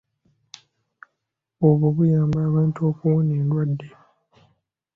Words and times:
Obwo 1.67 1.85
buyamba 1.95 2.39
abantu 2.49 2.79
okuwona 2.89 3.31
endwadde. 3.41 3.87